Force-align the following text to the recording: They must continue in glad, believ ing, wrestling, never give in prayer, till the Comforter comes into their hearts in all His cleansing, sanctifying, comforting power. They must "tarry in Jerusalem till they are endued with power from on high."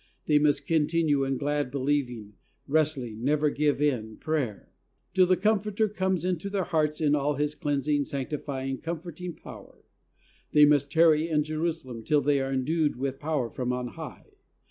They 0.25 0.39
must 0.39 0.65
continue 0.65 1.23
in 1.25 1.37
glad, 1.37 1.69
believ 1.71 2.09
ing, 2.09 2.33
wrestling, 2.67 3.23
never 3.23 3.51
give 3.51 3.79
in 3.79 4.17
prayer, 4.17 4.71
till 5.13 5.27
the 5.27 5.37
Comforter 5.37 5.87
comes 5.87 6.25
into 6.25 6.49
their 6.49 6.63
hearts 6.63 6.99
in 6.99 7.13
all 7.13 7.35
His 7.35 7.53
cleansing, 7.53 8.05
sanctifying, 8.05 8.79
comforting 8.79 9.35
power. 9.35 9.83
They 10.53 10.65
must 10.65 10.91
"tarry 10.91 11.29
in 11.29 11.43
Jerusalem 11.43 12.01
till 12.03 12.21
they 12.21 12.39
are 12.41 12.51
endued 12.51 12.95
with 12.95 13.19
power 13.19 13.51
from 13.51 13.71
on 13.71 13.89
high." 13.89 14.25